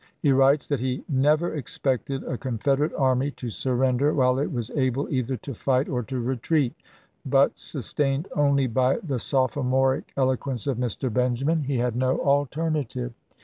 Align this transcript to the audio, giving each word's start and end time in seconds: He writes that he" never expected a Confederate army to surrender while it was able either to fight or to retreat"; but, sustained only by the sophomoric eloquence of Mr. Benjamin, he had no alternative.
He 0.19 0.31
writes 0.31 0.67
that 0.67 0.79
he" 0.79 1.03
never 1.27 1.53
expected 1.53 2.23
a 2.23 2.35
Confederate 2.35 2.91
army 2.97 3.29
to 3.37 3.51
surrender 3.51 4.15
while 4.15 4.39
it 4.39 4.51
was 4.51 4.71
able 4.71 5.07
either 5.09 5.37
to 5.37 5.53
fight 5.53 5.87
or 5.87 6.01
to 6.01 6.19
retreat"; 6.19 6.73
but, 7.23 7.59
sustained 7.59 8.27
only 8.35 8.65
by 8.65 8.97
the 9.03 9.19
sophomoric 9.19 10.11
eloquence 10.17 10.65
of 10.65 10.79
Mr. 10.79 11.13
Benjamin, 11.13 11.65
he 11.65 11.77
had 11.77 11.95
no 11.95 12.17
alternative. 12.19 13.13